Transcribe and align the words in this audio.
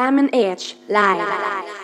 M 0.00 0.18
and 0.18 0.34
H 0.34 0.76
live. 0.88 1.79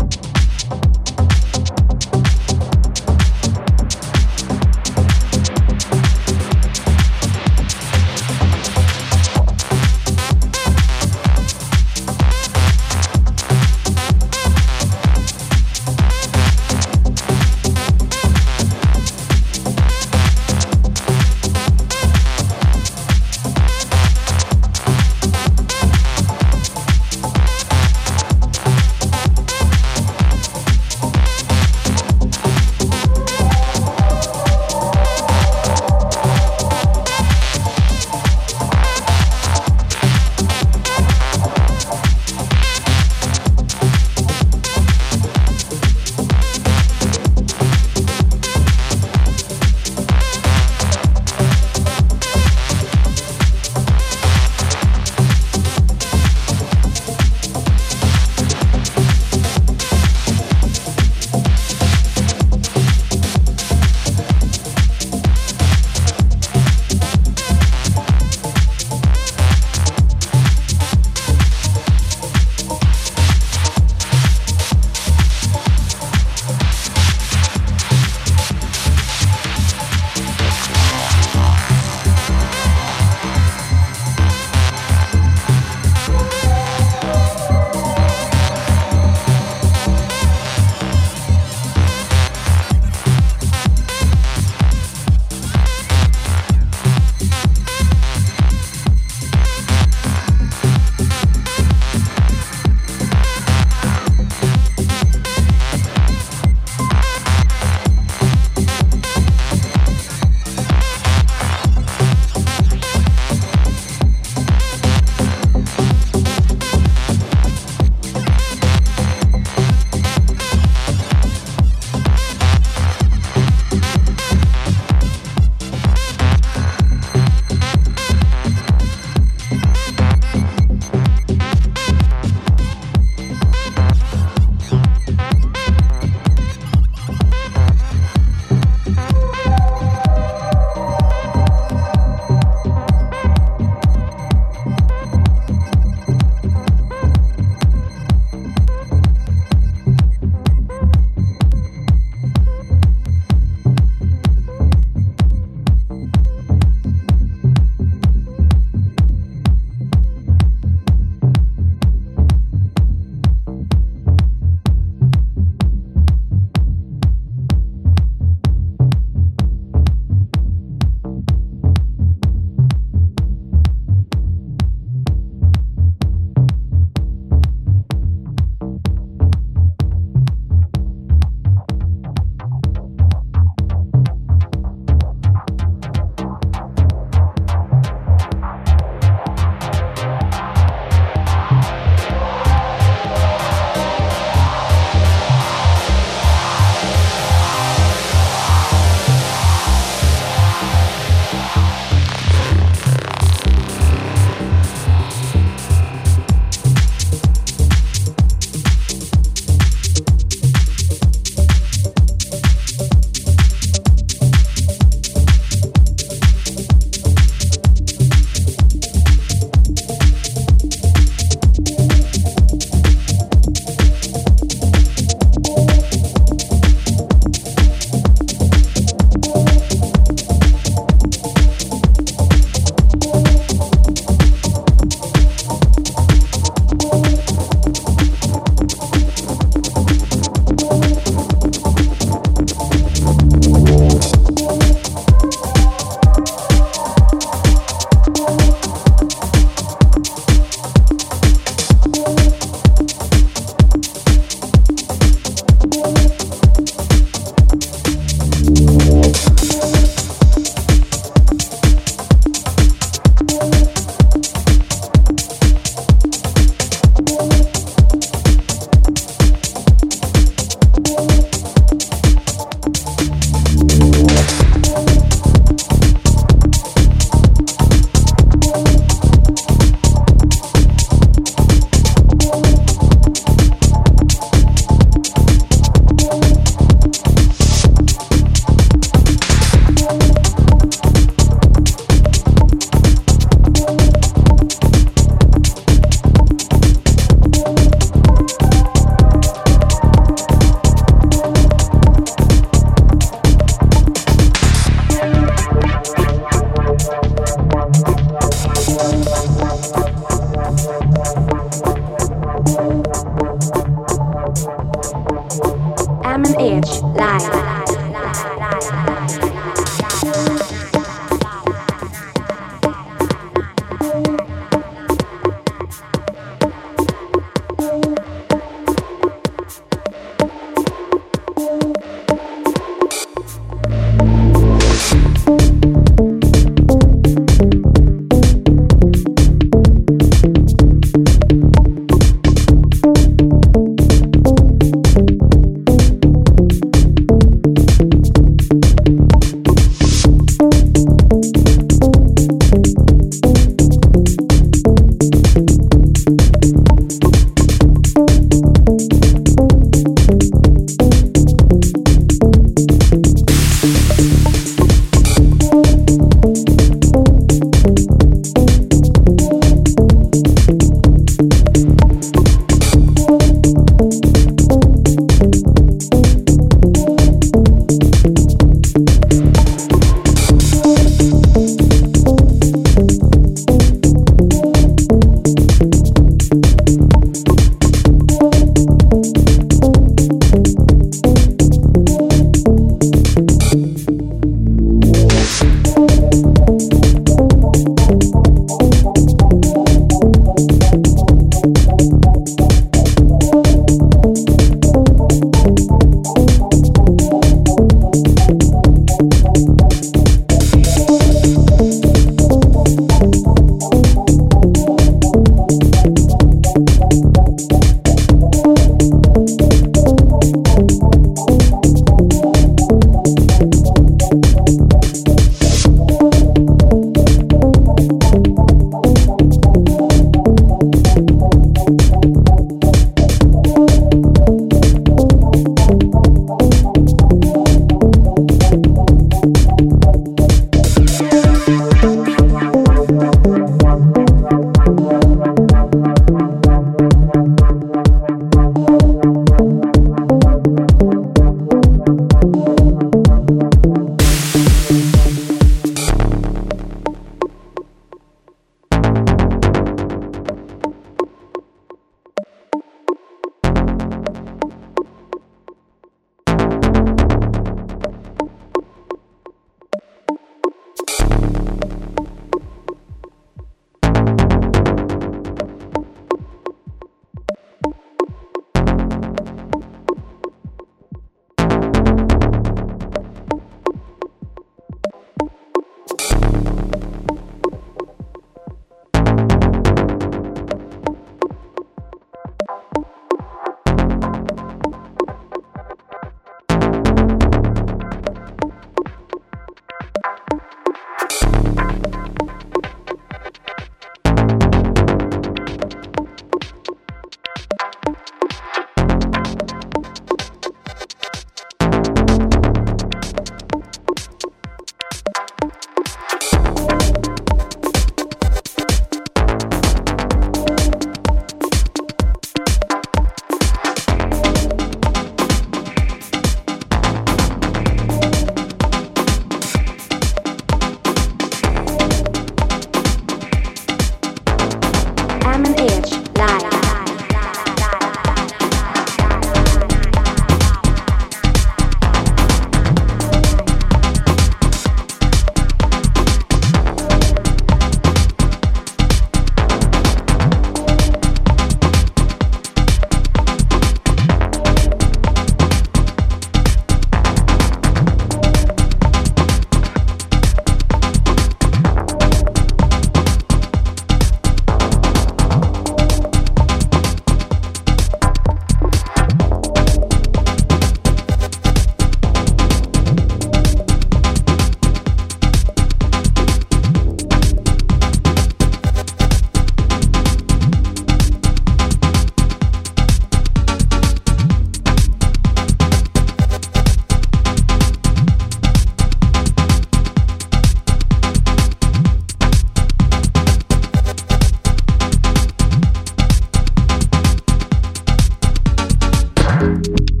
you 599.41 600.00